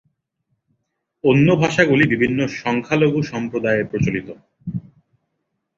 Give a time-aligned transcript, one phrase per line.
[1.23, 4.27] অন্য ভাষাগুলি বিভিন্ন সংখ্যালঘু সম্প্রদায়ে প্রচলিত।